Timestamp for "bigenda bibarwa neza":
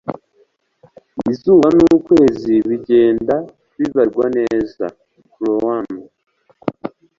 2.67-4.83